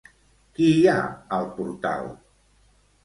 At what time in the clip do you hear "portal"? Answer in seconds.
1.59-2.11